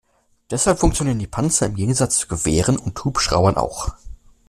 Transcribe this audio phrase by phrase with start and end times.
[0.49, 3.89] Deshalb funktionieren die Panzer im Gegensatz zu Gewehren und Hubschraubern auch.